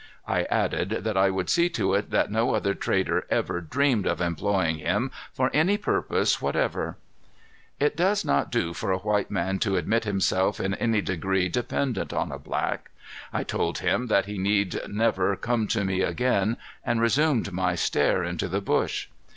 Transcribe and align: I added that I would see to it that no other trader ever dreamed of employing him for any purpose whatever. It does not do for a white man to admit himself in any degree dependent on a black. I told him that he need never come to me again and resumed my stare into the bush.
I 0.27 0.45
added 0.45 1.03
that 1.03 1.15
I 1.15 1.29
would 1.29 1.47
see 1.47 1.69
to 1.69 1.93
it 1.93 2.09
that 2.09 2.31
no 2.31 2.55
other 2.55 2.73
trader 2.73 3.27
ever 3.29 3.61
dreamed 3.61 4.07
of 4.07 4.19
employing 4.19 4.79
him 4.79 5.11
for 5.31 5.51
any 5.53 5.77
purpose 5.77 6.41
whatever. 6.41 6.97
It 7.79 7.95
does 7.95 8.25
not 8.25 8.51
do 8.51 8.73
for 8.73 8.89
a 8.91 8.97
white 8.97 9.29
man 9.29 9.59
to 9.59 9.75
admit 9.77 10.05
himself 10.05 10.59
in 10.59 10.73
any 10.73 11.01
degree 11.01 11.49
dependent 11.49 12.13
on 12.13 12.31
a 12.31 12.39
black. 12.39 12.89
I 13.31 13.43
told 13.43 13.77
him 13.77 14.07
that 14.07 14.25
he 14.25 14.39
need 14.39 14.79
never 14.89 15.35
come 15.35 15.67
to 15.67 15.85
me 15.85 16.01
again 16.01 16.57
and 16.83 16.99
resumed 16.99 17.51
my 17.53 17.75
stare 17.75 18.23
into 18.23 18.47
the 18.47 18.59
bush. 18.59 19.07